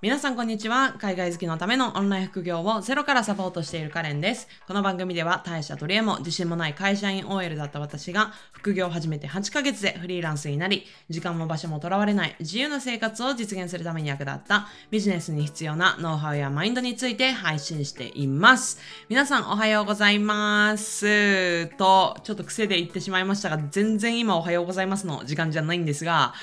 [0.00, 0.94] 皆さんこんにちは。
[1.00, 4.46] 海外好きのためのオンライン副業をゼロからサポートしているカレンです。
[4.68, 18.78] この番組では大社取り柄も自信もない会社員 OL だった私が副業を始めて8ヶ月でフリーランスになり、時間も場所もとらわれない自由な生活を実現するために役立ったビジネスに必要なノウハウやマインドについて配信しています。
[19.08, 21.66] 皆さんおはようございます。
[21.76, 26.34] と、ちょっと癖で言ってしまいましたが、全然今おはようございますの時間じゃないんですが、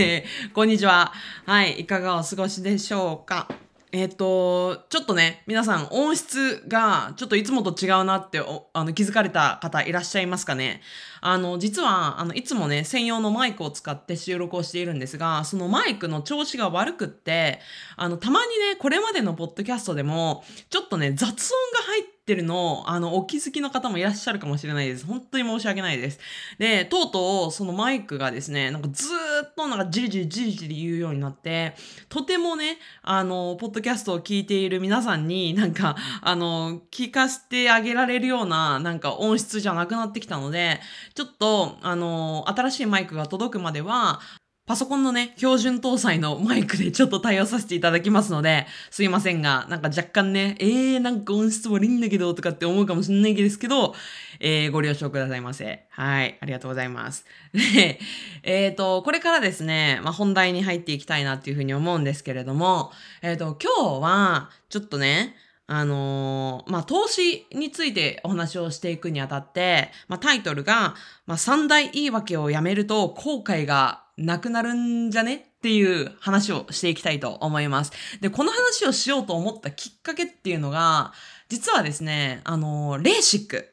[0.00, 1.12] えこんにちは。
[1.46, 3.48] はい、いかがお過ごしでしょううか。
[3.96, 8.40] えっ、と、ちょっとね、皆さん音質がちょっといつもと違うなって
[8.72, 10.80] あの気づかれた方いらっしゃいますかね。
[11.20, 17.60] あの、実は、あの、いつもね、専用のマイクを使って収録をしているんですが、そのマイクの調子が悪くって、
[17.96, 21.38] あの、たまにね、これまでのポッドキャストでも、ちょっとね、雑音が
[21.86, 25.06] 入っててるのを、あの、お気づきの方もいらっしゃるかもしれないです。
[25.06, 26.18] 本当に申し訳ないです。
[26.58, 31.74] で、とうとう、そのマイクがですね、なんかずーっとなんかじりじりじりじり言うようになって、
[32.08, 40.80] とてもね、あの、ポッドキャストを聞いている皆さんになんか、あの、聞かせてあげられるような、なんか音質じゃなくなってきたので、
[41.14, 44.20] ちょっと、あの、新しいマイクが届くまでは、
[44.66, 53.94] パソコンのね、標準搭載のマイクでちょっと対応させていただきますので、すいませんが、なんか若干ね、えー、なんか音質悪いんだけど、とかって思うかもしれないですけど、
[54.40, 55.84] えー、ご了承くださいませ。
[55.90, 57.26] はい、ありがとうございます。
[57.52, 58.00] で、
[58.42, 62.90] えっ、と、これからですね、まあ、本題に入っていきたいなっていうふうに思うんですけれども、
[63.20, 70.94] えっ、と、今日は、ちょっとね、あのーまあ、投資についてお話をしていくにあたって、まあ、タイトルが、
[71.26, 75.34] まあ、三大言い訳をやめると後悔がなくなるんじゃね？
[75.34, 77.92] っていう話をしていきたいと思います。
[78.20, 81.12] で、この話をしようと思ったきっかけっていうのが、
[81.48, 83.72] 実はですね、あのレーシック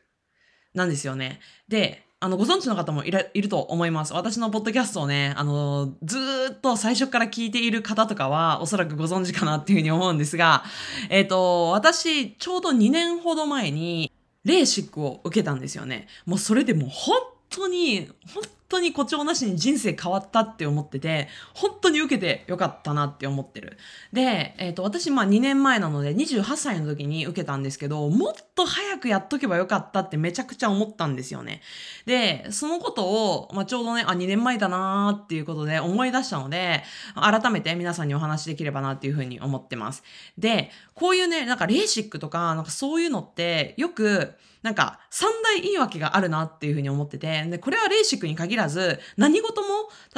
[0.73, 1.39] なんですよね。
[1.67, 4.13] で、あの、ご存知の方もいらいると思います。
[4.13, 6.19] 私のポッドキャストをね、あの、ず
[6.51, 10.63] っと最初から聞いている方とかは、おそらくご存知かなっていうふうに思うんですが、
[11.09, 14.11] えっ、と、私、ちょうど2年ほど前に、
[14.43, 16.07] レーシックを受けたんですよね。
[16.27, 17.17] もうそれでもう本
[17.49, 23.77] 当に、本当に誇張なしに人生変わったって思ってて、本当に受けてよかったなって思ってる。
[24.13, 31.61] で、えっ、と、私、まあ2年前なので28歳の時に受けたんですけど、もっと早くやっとけばよかったってめちゃくちゃ思ったんですよね。
[32.05, 36.83] で、そのことを、まあ、ちょうどね、あ、2年前だなーっていうことで思い出したので、
[37.15, 40.03] 改めて皆さんにお話しできればなっていうふうに思ってます。
[40.37, 49.67] で、こういうね、なんかレーシックとか、なんかそういうのって、よく、なんか三大言い訳があるなっていうふうに思ってて、で、これはレーシックに限らず、何事も、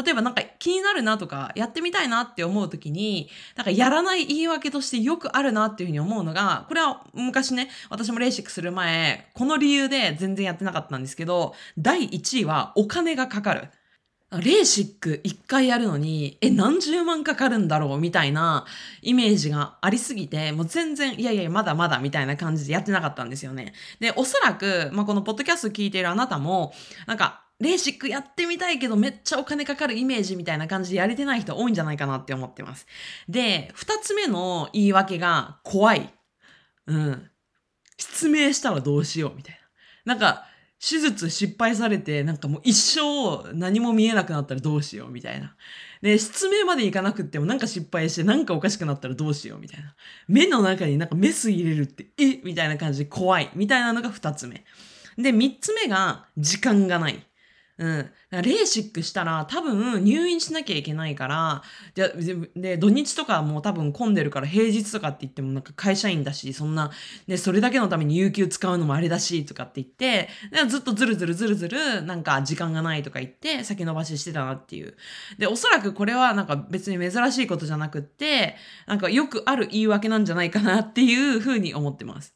[0.04, 13.70] 例えばなんか気になるなとか、やってみたいなって思うときに、なんかやらない言い訳としてよくあるなっていうふうに思うのが、これは昔ね、私もレーシックする前、この理由で全然やってなかったんですけど、第1位はお金がかかる。
[14.42, 18.00] レーシック1回やるのに、え、何十万かかるんだろう？
[18.00, 18.66] みたいな
[19.04, 23.74] イメージがありすぎて、もう全然、いやいや、まだまだみたいな感じでやってなかったんですよね。
[24.00, 26.74] で、おそらく、まあ、このポッドキャスト聞いているあなたも、
[27.06, 32.88] なんか、レーシックやってみたいけどめっちゃお金かかるイメージみたいな感じでやれてない人多いんじゃないかなって思ってます。
[33.30, 36.14] で、二つ目の言い訳が怖い。
[36.88, 37.30] うん。
[37.98, 39.60] 失明したらどうしようみたい
[40.06, 40.16] な。
[40.16, 40.46] なんか、
[40.86, 45.56] 手術失敗されて、なんかもう一生何も見えなくなったらどうしようみたいな。
[46.02, 49.96] で、失明までいかなくってもなんか失敗してなんかおかしくなったらどうしようみたいな。
[50.28, 53.50] 目の中になんかメス入れるって、えみたいな感じで怖い。
[53.56, 54.66] みたいなのが二つ目。
[55.18, 57.26] で、三つ目が時間がない。
[57.80, 57.98] うん。
[57.98, 61.64] だからレーシックしたら多分入院しなきゃいけないから、
[61.96, 66.92] で、で土日とかも多分混んでるから平日とかって言ってもなんか会社員だし、そんな、
[67.28, 70.30] ね、それだけのために有給使うのもあれだし、とかって言って、
[70.68, 74.96] ずっとずるずるずるずる、なんか時間がないとか言って先延ばししてたなっていう。
[75.40, 78.56] で、おそらくこれはなんか別に珍しいことじゃなくって、
[78.86, 82.36] なんかよくある言い訳なんじゃないかなっていうふうに思ってます。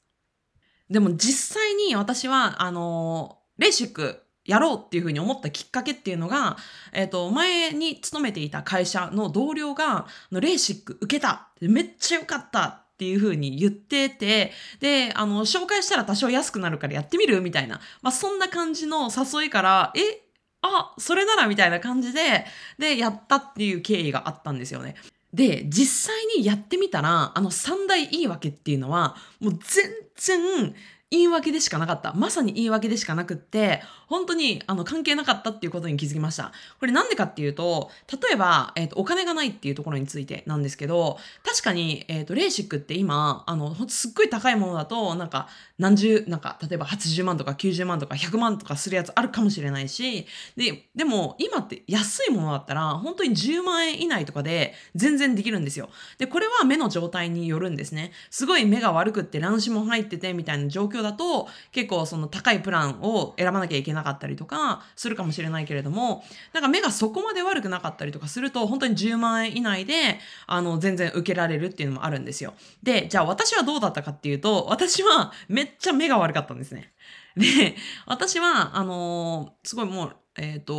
[0.90, 6.58] でも実際に私は、あのレーシックやろうっていうふうに思ったきっかけっていうのが、
[6.94, 17.82] えっ、と、前に勤めていた会社の同僚が、のレーシック受けためっちゃよかったっていうふうに言ってて、で、あの、紹介したら多少安くなるからやってみるみたいな。
[18.02, 20.28] まあ、そんな感じの誘いから、え
[20.62, 22.46] あ、それならみたいな感じで、
[22.80, 24.96] で、やったっていう経緯があったんですよね。
[25.34, 30.76] で、実際にやってみたら、あの三大言い訳っていうのは、もう全然
[31.10, 32.14] 言い訳でしかなかった。
[32.14, 36.52] まさに言い訳でしかなくって、本当にあの関係なかったっていうことに気づきました。
[36.80, 50.26] これなんでかっていうと、例えば、えっ、ー、と、お金がないっていうところについてなんですけど、確かに、えっ、ー、と、レーシックって今、あの、すっごい高いものだと、なんか、何十、なんか、例えば80万とか90万とか100万とかするやつあるかもしれないし、
[50.58, 55.90] で、でも、今って安いものだったら、本当に10万円以内とかで全然できるんですよ。
[56.18, 58.12] で、これは目の状態によるんですね。
[58.30, 66.24] すごい目が悪くって乱視も入っててみたいな状況だと、結構その高いプランを選ばなきゃいけなかったりとかするかもしれないけれども、
[66.54, 72.54] なんか目がそこまで悪くなかったりとかすると、本当に10万円以内で、あの、全然受けられるっていうのもあるんですよ。
[72.84, 76.92] で、じゃあ私はどうだったかっていうと、私はめっちゃ目が悪かったんですね。
[77.38, 80.74] で、私は、あのー、すごいもう、えっ、ー、と、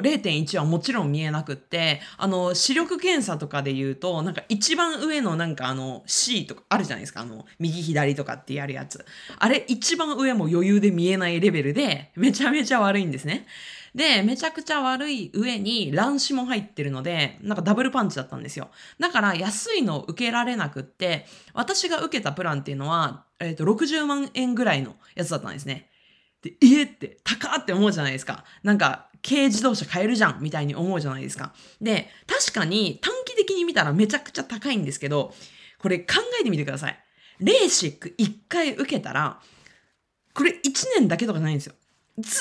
[0.00, 7.20] 0.1はもちろん見えなくって、あの、視力検査とかで言うと、なんか一番上のなんかあの C とかあるじゃないですか。
[7.20, 9.04] あの、右左とかってやるやつ。
[9.38, 13.46] あれ一番上も余裕で見えないレベルで、めちゃめちゃ悪いんですね。
[13.94, 18.70] で、めちゃくちゃ悪い上に乱視も入ってるので、なんかダブルパンチだったんですよ。
[19.00, 25.89] だから安いの受けられなくって、私が受けたプランっていうのは、えっ、ー、と、60万円ぐらいのやつだったんですね。
[26.42, 28.44] で、えって、高って思うじゃないですか。
[28.62, 31.52] なんか、軽自動車買えるじゃんみたいに思うじゃないですか。
[31.80, 35.34] で、確かに短期的に見たらめちゃくちゃ高いんですけど、
[35.78, 36.98] これ考えてみてください。
[37.40, 39.40] レーシック1回受けたら、
[40.34, 40.56] これ1
[40.98, 41.74] 年だけとかじゃないんですよ。
[42.18, 42.40] ず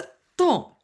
[0.00, 0.76] ーっと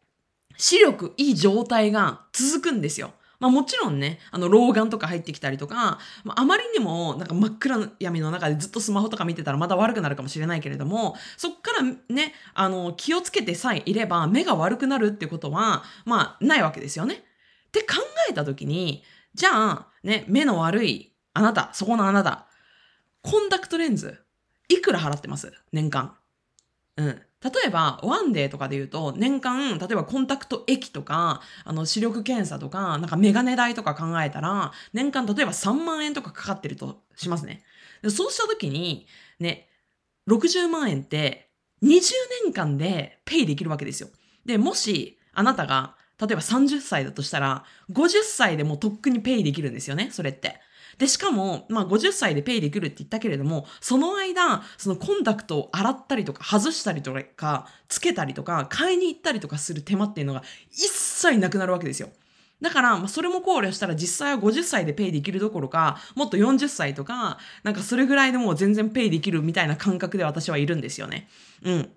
[0.56, 3.12] 視力いい状態が続くんですよ。
[3.40, 11.82] まあもちろんね、あの、老眼とか入ってきたりとか、まあ、あまりにもなんか真っ暗闇の中でずっとスマホとか見てたらまた悪くなるかもしれないけれども、そっから
[12.14, 17.14] ね、あの、気をつけてさえいれば目が悪くなるってことは、まあ、ないわけですよね。
[17.14, 17.96] って考
[18.28, 19.02] えたときに、
[19.34, 22.46] じゃあ、ね、目の悪いあなた、そこのあなた、
[23.22, 24.19] コンタクトレンズ、
[24.69, 25.52] いくら払ってます？
[25.72, 26.16] 年間。
[26.96, 27.22] うん。
[27.42, 37.62] 例えば、ワンデーとかで言うと、年間、例えばコンタクト液とか、あの、視力検査とか、なんかメガネ代とか考えたら、年間例えば3万円とかかかってるとしますね。
[38.10, 39.06] そうした時に、
[39.38, 39.69] ね、
[40.26, 41.50] 60万円って
[41.82, 42.14] 20
[42.44, 44.10] 年間でペイできるわけですよ。
[44.44, 50.60] で、もし、あなたが、例えば30歳だとしたら、50歳でもとっくにペイできるんですよね、それって。
[51.00, 62.11] で、しかも、まあ50歳でペイできるって言ったけれども、その間、そのコンタクトを洗ったりとか、外したりとか、つけたりとか、買いに行ったりとかする手間っていうのが一切なくなるわけですよ。
[62.61, 71.31] だから、まあ、それも考慮したら実際は50歳でペイできるどころか、もっと40歳とか、なんかそれぐらいでもう全然ペイできるみたいな感覚で私はいるんですよね。
[71.62, 71.91] うん。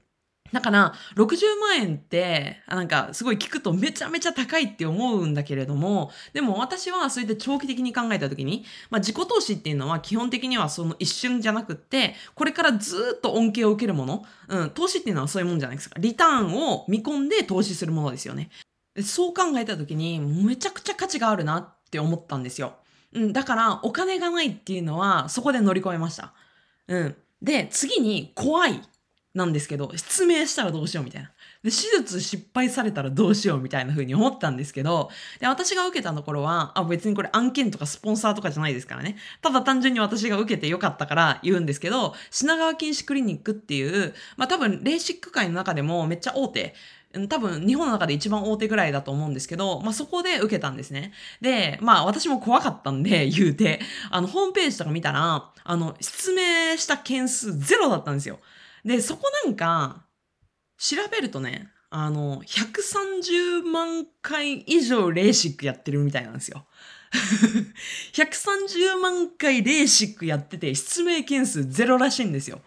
[0.53, 15.95] だから、60万円って、なんか、すごい聞くとめちゃめちゃ高いって思うんだけれども、でも私はそうやって長期的に考えたときに、まあ自己投資っていうのは基本的にはその一瞬じゃなくって、これからずっと恩恵を受けるもの、うん、投資っていうのはそういうもんじゃないですか。
[15.99, 18.51] リターンを見込んで投資するものですよね。
[19.01, 22.75] そう考えたときに、めちゃくちゃ価値があるなって思ったんですよ。
[23.13, 26.33] うん、だから、お金がないっていうのは、そこで乗り越えました。
[26.87, 27.15] うん。
[27.41, 28.81] で、次に、怖い
[29.33, 31.31] なんですけど、失明したらどうしようみたいな。
[31.63, 35.09] で、手術失敗されたらどうしようみたいな風に思ったんですけど、
[35.39, 39.17] で、私が受けたところは、あ、別にこれ案件とかスポンサーとかじゃないですからね。
[39.41, 46.75] ただ単純に私が受けてよかったから言うんですけど、品川禁止クリニックっていう、まあ多分、レーシック界の中でもめっちゃ大手、
[47.29, 51.11] 多分日本の中で一番大手ぐらいだと思うんですけど、まあそこで受けたんですね。
[51.41, 53.79] で、まあ私も怖かったんで言うて、
[54.11, 58.39] あのホームページとか見たら、あの、失明した件数ゼロだったんですよ。
[58.85, 60.05] で、そこなんか、
[60.77, 66.65] 調べるとね、あの、130万回以上レーシックやってるみたいなんですよ。
[68.13, 72.61] 130万回レーシックやってて、失明件数ゼロらしいんですよ。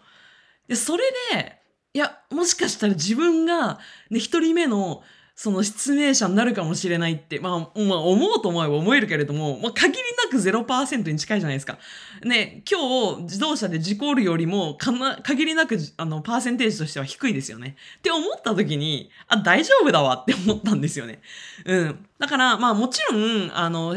[0.67, 1.59] で、それで、
[1.93, 5.03] いや、もしかしたら自分が、ね、一人目の
[5.37, 11.77] その失明者になるかもしれないって、まあ、まあ、思うと思えば思えるけれども、まあ、限りなく0%に近いじゃないですか。
[12.23, 17.75] ね、今日自動車で事故るよりも、かな、限りなく、あの、パーセンテージとしては低いですよね。
[17.99, 21.21] って思った時に、あ、大丈夫だわって思ったんですよね。
[21.65, 22.05] うん。
[22.17, 23.95] だから、まあ、もちろん、あの、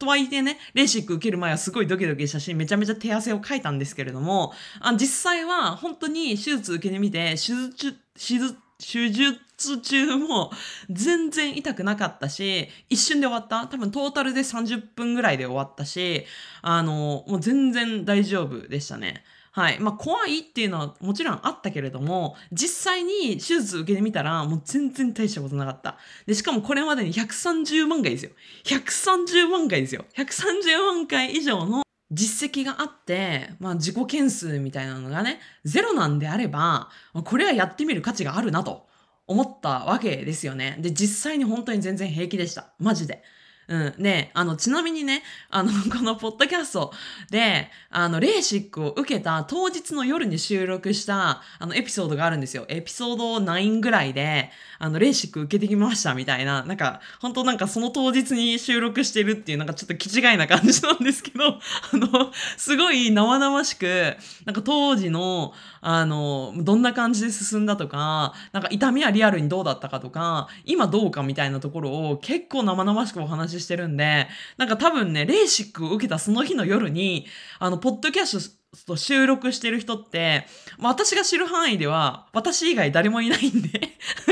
[0.00, 10.50] とはいえね、レーシック受ける前はすごいドキドキしたし、めちゃめちゃ手汗をかいたんですけれども、あ実際は本当に手術受けてみて、手術、手術、手術中も
[10.88, 16.24] 全然痛くなかったし、一瞬で終わった多分トータルで30分ぐらいで終わったし、
[16.62, 19.24] あの、もう全然大丈夫でしたね。
[19.50, 19.80] はい。
[19.80, 25.96] まあ、怖いっていうのはもちろんあったけれども、実際に手術受けてみたら、もう全然大したことなかった。
[26.26, 28.30] で、しかもこれまでに130万回ですよ。
[28.64, 30.04] 130万回ですよ。
[30.16, 36.88] 130万回以上の実績があって、まあ自己件数みたいなのがね、ゼロなんであれば、
[37.24, 38.86] これはやってみる価値があるなと
[39.26, 40.78] 思ったわけですよね。
[40.80, 42.72] で、実際に本当に全然平気でした。
[42.78, 43.22] マジで。
[43.68, 44.02] うん。
[44.02, 46.92] で、あの、ちなみにね、あの、 このポッドキャスト
[47.30, 52.64] で、あの、レーシックを受けた当日の夜に収録した、あの、エピソードがあるんですよ。
[52.68, 61.58] エピソード9ぐらいで、あの、レーシック受けてきましたみたいな、なんか、本当なんかその当日に収録してるっていう、なんかちょっと気違いな感じなんですけど、
[61.92, 77.26] あの、すごい生々しく、なんか当時の、あの、どんな感じで進んだとか、なんか痛みはリアルにどうだったかとか、今どうかみたいなところを結構生々しくお話ししてるんで、なんか多分ね、レーシックを受けたその日の夜に、
[77.58, 80.46] あの、ポッドキャスト収録してる人って、
[80.78, 83.68] まあ私が知る範囲では、私以外誰もいないんで、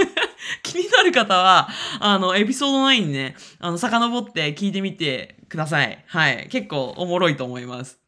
[0.63, 1.69] 気になる方は、
[2.01, 6.05] あの、エピソード9にね、あの、遡って聞いてみてください。
[6.07, 6.49] はい。
[6.51, 7.99] 結構おもろいと思います。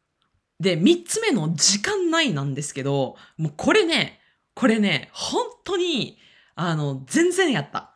[0.59, 4.19] で、三つ目の時間ないなんですけど、もうこれね、
[4.53, 6.17] これね、本当に、
[6.55, 7.88] あの、全然やった。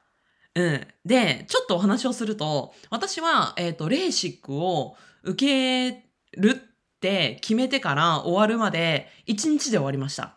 [0.55, 0.87] うん。
[1.03, 6.05] で、ちょっとお話をすると、私は、えっ、と、レーシックを受け
[6.37, 10.35] るって決めてから終わるまで1日で終わりました。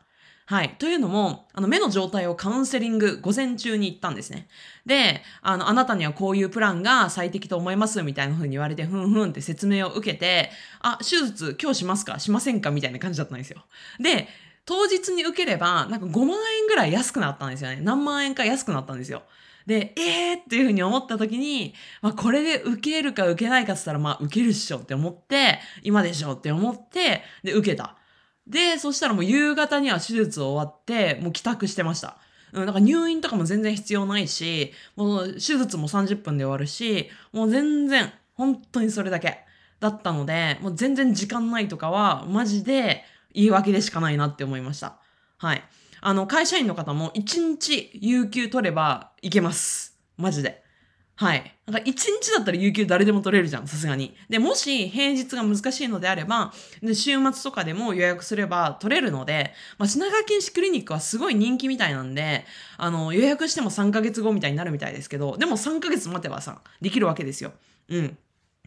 [0.49, 0.77] はい。
[0.79, 4.47] というのも、あの、目の状態をカウンセリング午前中に行ったんですね。
[4.87, 12.21] で、あの、あなたにはこういうプランが最適と思いますみたいな風に言われて、ふんふんって説明を受けて、あ、手術今日しますか？
[12.21, 12.71] しませんか？
[12.71, 13.65] みたいな感じだったんですよ。
[13.99, 14.29] で、
[14.65, 17.81] 当日に受ければ、なんか5万円ぐらい安くなったんですよね。
[17.83, 19.25] 何万円か安くなったんですよ。
[19.67, 27.97] で、えーっていう風に思った時に、まあこれで受けるか受けないかって言ったら、まあ受けるっしょって思って、今でしょって思って、で、受けた。
[28.47, 32.19] で、そしたらもう夕方には手術終わって、もう帰宅してました。
[32.53, 39.41] うん、なんか入院とかも全然必要ないし、もう手術も30分で終わるし、もう全然、本当にそれだけ
[39.81, 43.05] だったので、もう全然時間ないとかは、マジで
[43.35, 44.99] 言い訳でしかないなって思いました。
[45.39, 45.65] はい。
[46.07, 49.99] あの、会社員の方も1日有給取ればいけます。
[50.17, 50.63] マジで。
[51.17, 51.53] はい。
[51.67, 54.15] なんか1日だったら有給誰でも取れるじゃん、さすがに。
[54.29, 62.45] で、もし平日が難しいのであれば、で週末とかでも予約すれば取れるので、まあ、品川県市クリニックはすごい人気みたいなんで、
[62.77, 67.51] あの、予約しても3ヶ月後みたいになるみたいですけど、でも3ヶ月待てばさ、できるわけですよ。
[67.89, 68.19] うん。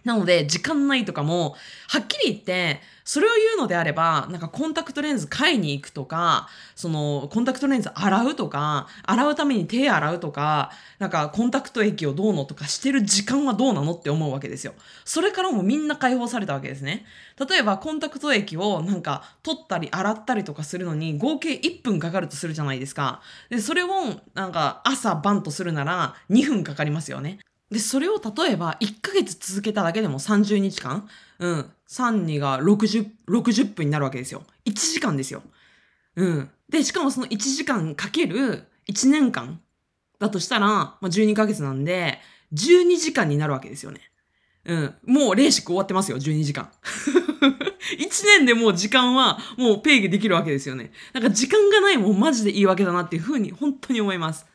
[0.03, 1.55] なので、時間ないとかも、
[1.87, 14.73] はっきり言って、それを言うのであれば、なんかコンタクトレンズ買いに行くとか、その、コンタクトレンズ洗うとか、洗うために手洗うとか、なんかコンタクト液をどうのとかしてる時間はどうなのって思うわけですよ。
[15.05, 17.03] それからもみんな解放されたわけですね。
[17.49, 23.21] 例えば、コンタクト液をなんか取ったり洗ったりとかするのに合計1分かかるとするじゃないですか。
[23.49, 23.89] で、それを
[24.35, 27.39] なんか朝晩とするなら2分かかりますよね。
[27.71, 31.07] で、それを例えば1ヶ月続けただけでも30日間
[31.39, 31.71] うん。
[31.87, 34.43] 3、2が60、60分になるわけですよ。
[34.65, 35.41] 1時間ですよ。
[36.15, 36.49] うん。
[36.69, 39.61] で、しかもその1時間かける1年間
[40.19, 42.19] だとしたら、まあ、12ヶ月なんで、
[42.53, 44.01] 12時間になるわけですよね。
[44.65, 44.95] うん。
[45.05, 46.69] もうレーシック終わってますよ、12時間。
[47.97, 50.91] 1年でもう時間はもうペイできるわけですよね。
[51.13, 54.45] なんか時間がないもんマジでいいわけだなっていうふうに本当に思います。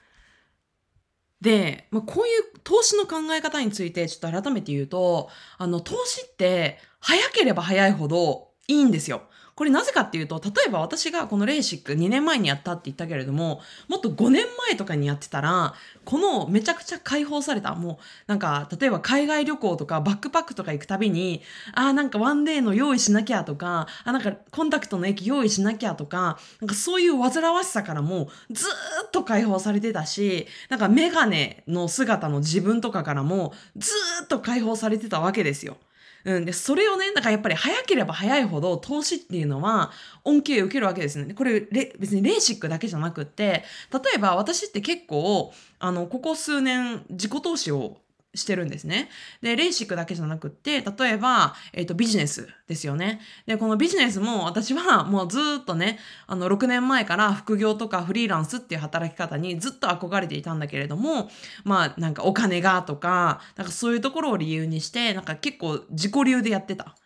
[1.45, 9.25] で、まあ、こういう投資の考え方についてちょっと改めて言うと、あの、投資って早ければ早いほどいいんですよ。
[9.55, 17.97] これなぜかっていうと、例えば私がこのレーシック2年前にやったって言ったけれども、もっと5年前とかにやってたら、このめちゃくちゃ解放された、もう
[18.27, 21.43] なんか、例えば海外旅行とかバックパックとか行くたびに、
[21.73, 35.77] あーなんかワンデーの用意しなきゃとか、あなんかコンタクトの液用意しなきゃとか、なんかそういう煩わしさからもずーっと解放されてたし、なんかメガネの姿の自分とかからもずーっと解放されてたわけですよ。
[36.25, 36.45] うん。
[36.45, 39.91] で、それをね、だからやっぱり早ければ早いほど投資っていうのは
[40.25, 41.35] 恩恵を受けるわけですね。
[41.35, 47.99] これ、別にレーシックだけじゃなくって、例えば私って結構、あの、ここ数年自己投資を
[48.35, 49.09] してるんですね。
[49.43, 53.21] で、レーシックだけじゃなくって、例えば、えっ、と、ビジネスですよね。
[53.47, 61.31] で、このビジネスも私はもうずっとね、あの、6年前から副業とかフリーランスっていう働き方にずっと憧れていたんだけれども、
[61.65, 66.97] まあ、なんかお金がとか、なんかそういうところを理由にして、なんか結構自己流でやってた。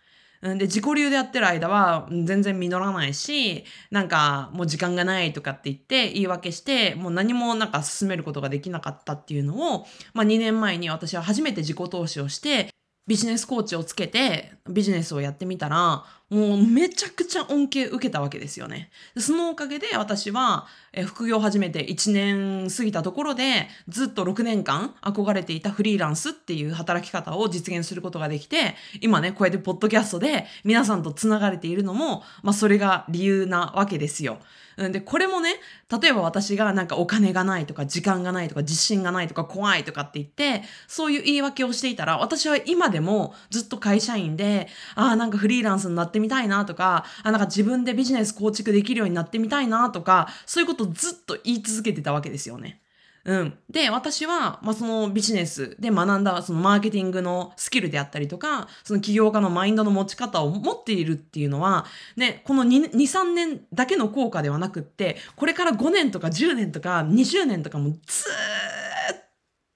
[0.43, 12.71] で、自己流でやってる間は全然実らないし、なんかもう時間がないとかって言って言い訳して、もう何もなんか進めることができなかったっていうのを、まあ2年前に私は初めて自己投資をして、
[13.09, 18.91] ビジネスコーチをつけてビジネスをやってみたら、もうめちゃくちゃ恩恵受けたわけですよね。
[19.17, 20.67] そのおかげで私は
[21.07, 34.39] 副業を始めて1年過ぎたところでずっと6年間憧れていたフリーランスっていう働き方を実現することができて、今ね、こうやってポッドキャストで皆さんと繋がれているのも、まあそれが理由なわけですよ。
[34.79, 35.57] うんで、これもね、
[36.01, 52.81] 例えば私がなんかお金がないとか時間がないとか自信がないとか怖いとかって言って、そういう言い訳をしていたら、私は今でもずっと会社員で、ああ、なんかフリーランスになってみたいなとか、あなんか自分でビジネス構築できるようになってみたいなとか、そういうことをずっと言い続けてたわけですよね。
[53.29, 53.59] うん。
[53.69, 61.85] で、私は、まあ、そのビジネスで学んだ、そのマーケティングのスキルであったりとか、その起業家のマインドの持ち方を持っているっていうのは、
[62.17, 67.99] ね、この2、2 3年だけの効果ではなくって、これから5年とか10年とか20年とかもずっ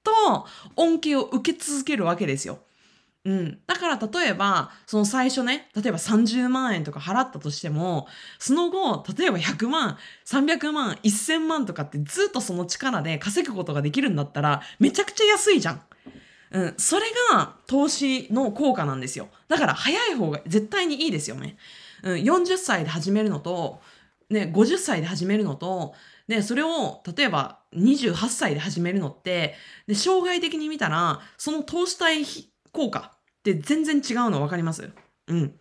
[0.03, 2.61] と恩恵を受け続けるわけですよ。
[3.25, 3.61] うん。
[3.67, 8.09] だから例えば、その最初ね、例えば30万円とか払ったとしても、
[8.41, 15.83] その後、例えば100万、300万、1000万とかってずっとその力で稼ぐことができるんだったら、めちゃくちゃ安いじゃん。
[16.51, 16.75] うん。
[16.79, 19.29] それが投資の効果なんですよ。
[19.49, 21.57] だから早い方が絶対にいいですよね。
[22.03, 22.17] うん。
[22.17, 23.81] 40歳で始めるのと、
[24.31, 25.95] ね、50歳で始めるのと、
[26.27, 29.55] で、それを、例えば28歳で始めるのって、
[29.87, 32.25] で、生涯的に見たら、その投資対
[32.73, 34.91] 効果って全然違うの分かります？
[35.29, 35.55] うん。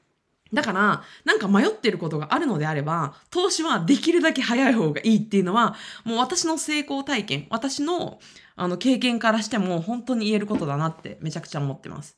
[0.53, 8.19] だから、なんか迷ってることがあるのであれば、投資はできるだけ早い方がいいっていうのは、もう私の成功体験、私の
[8.57, 12.17] あの経験からしても本当に言えることだなってめちゃくちゃ思ってます。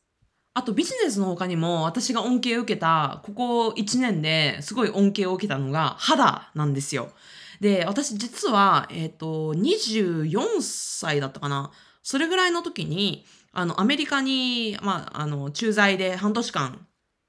[0.55, 7.11] あとビジネスの他にも私が恩恵を受けた、ここ1年ですごい恩恵を受けたのが肌なんですよ。
[7.59, 11.71] で、私実は、えっ、ー、と、24歳だったかな？
[12.01, 16.85] それぐらいの時に、あの、アメリカに、まあ、あの、駐在で半年間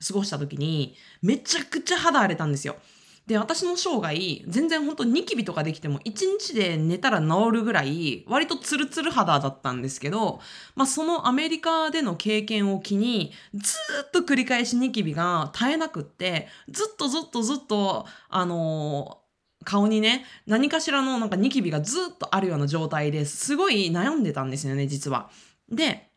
[0.07, 2.77] 過ごした時に、めちゃくちゃ肌荒れたんですよ。
[3.27, 10.41] で、私の生涯、全然本当ニキビとかできても、1日で寝たら治るぐらい、割とツルツル肌だったんですけど、
[10.75, 13.75] まあ、そのアメリカでの経験を機に、ず
[14.07, 25.31] っと繰り返しニキビが絶えなくって、ずっとずっとずっと、あのー、顔にね、何かしらのなんかニキビがずっとあるような状態ですごい悩んでたんですよね、実は。
[25.71, 26.11] で、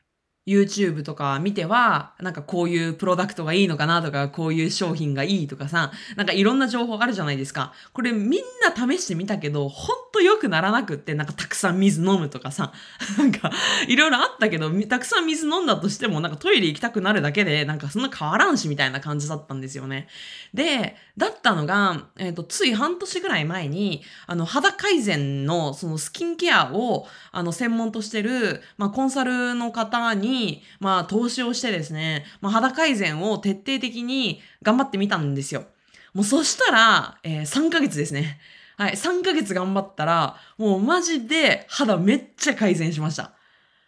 [0.48, 7.74] YouTube とか見ては、なんかこういうプロダクトがいいのかなとか、こういう商品がいいとかさ、なんかいろんな情報あるじゃないですか。
[7.92, 12.72] これみんな試してみたけど、ほんと良くならなくって、なんかたくさん水飲むとかさ、
[13.20, 13.52] なんか
[13.88, 20.08] いろいろあったけど、たくさん水飲んだとしても、なんかトイレ行きたくなるだけで、なんかそんな変わらんしみたいな感じだったんですよね。
[20.54, 30.37] で、だったのが、えっ、ー、と、つい半年ぐらい前に、あの、肌改善のそのスキンケアを、あの、専門としてる、まあ、コンサルの方に、
[30.80, 35.66] まあ、投資をしてですね、まあ、肌改善を徹底的に頑張ってみたんですよ。
[36.14, 38.40] もうそしたら、えー、3ヶ月ですね。
[38.78, 43.34] はい、3ヶ月頑張ったら、もうマジで肌めっちゃ改善しました。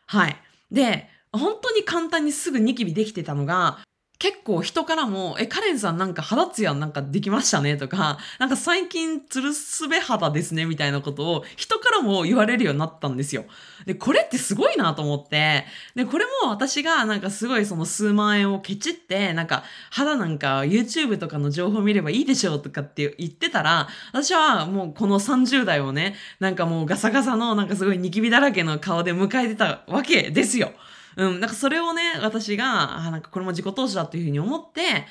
[0.08, 0.36] はい。
[0.72, 3.80] で、本当に簡単にすぐニキビできてたのが、
[4.20, 13.46] 結構人からも、え、カレンさんなんか肌ツヤなんかできましたねとか、なんか最近ツルスベ肌ですねみたいなことを人からも言われるようになったんですよ。
[13.86, 15.64] で、これってすごいなと思って、
[15.96, 30.74] で、これも私がなんかすごいその数万円をケチって、なんか肌なんか YouTube とかの情報見ればいいでしょうとかって言ってたら、私はもうこの30代をね、なんかもうガサガサのなんかすごいニキビだらけの顔で迎えてたわけですよ。
[31.18, 35.06] うん、なんかそれをね、私が、あ、なんかこれも自己投資だっていうふうに思って、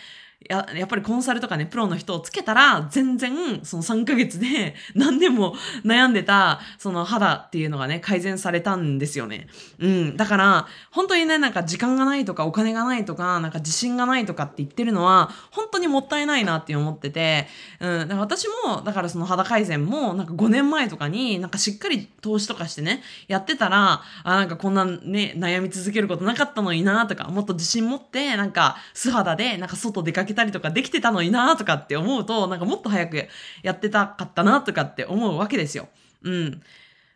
[0.47, 9.49] や、やっぱりコンサルとかね、プロの人をつけたら、全然、その3ヶ月で 何でも悩んでた、その肌っていうのがね、改善されたんですよね。
[9.81, 10.17] うん。
[10.17, 17.49] だから、本当にね、なんか時間がないとか、お金がないとか、なんか自信がないとかって言ってるのは、本当にもったいないなって思ってて、
[17.81, 17.99] うん。
[18.01, 33.27] だから私も、だからその肌改善も、なんか5年前とかに、なんかしっかり投資とかしてね、やってたら、あ、なんかこんなね、悩み続けることなかったのになとか、もっと自信持って、なんか素肌で、なんか外出かけけたりとかできてたのになとかって思うと、なんかもっと早く
[33.63, 35.89] やってたかったなとかって思うわけですよ。
[36.23, 36.63] うん。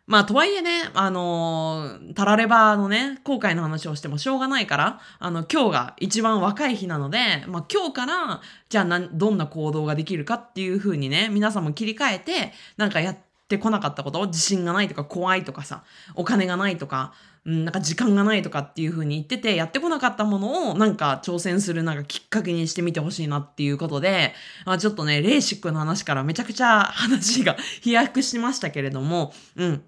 [0.05, 17.13] まあ、とはいえね、あのー、タラレバのね、後悔の話をしてもしょうがないから、あの、今日が一番若い日なので、まあ、今日から、じゃあ、どんな行動ができるかっていう風にね、皆さんも切り替えて、なんかやってこなかったこと、自信がないとか怖いとかさ、お金がないとか、
[17.45, 24.33] うん、なんか時間がないとかっていう風に言ってて、やってこなかったものをなんか挑戦するなんかきっかけにしてみてほしいなっていうことで、
[24.65, 29.83] まあ、ちょっとね、レーシックの話からめちゃくちゃ話が飛躍しましたけれども、うん。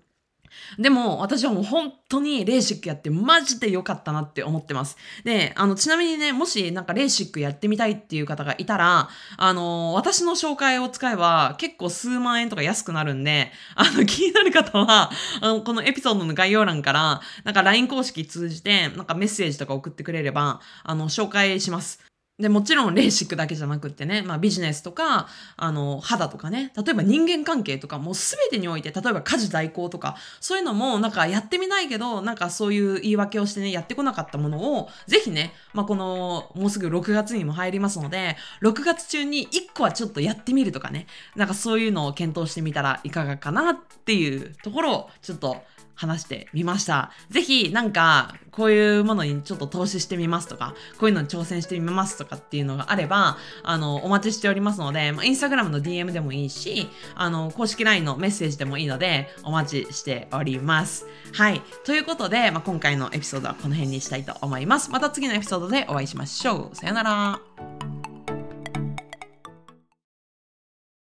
[0.77, 4.97] でも、私はもう本当にレーシックやってマジで良かったなって思ってます。
[5.23, 22.14] で、あの、ちなみにね、もしなんかレーシックやってみたいっていう方がいたら、あの、私の紹介を使えば結構数万円とか安くなるんで、あの、 気になる方は、あの、このエピソードの概要欄から、なんか LINE 公式通じて、なんかメッセージとか送ってくれれば、あの、紹介します。
[22.37, 45.63] で、もちろんレーシックだけじゃなくってね、まあビジネスとか、あの、肌とかね、例えば人間関係とか、もうすべてにおいて、例えば家事代行とか、そういうのもなんかやってみないけど、なんかそういう言い訳をしてね、やってこなかったものを、ぜひね、まあこの、もうすぐ6月にも入りますので、6月中に1個はちょっとやってみるとかね、なんかそういうのを検討してみたらいかがかなっていうところを、ちょっと
[45.95, 47.11] 話してみました。
[47.29, 61.05] ぜひなんかこういうものにちょっと投資してみますとか、こういうのに挑戦してみますとかっていうのがあれば、あの、お待ちしておりますので、まあ、インスタグラムの DM でもいいし、あの、公式 LINE のメッセージでもいいので、お待ちしております。
[61.33, 61.61] はい。
[61.83, 64.91] ということで、まあ、今回のエピソードはこの辺にしたいと思います。
[64.91, 66.75] また次のエピソードでお会いしましょう。
[66.75, 68.04] さよなら。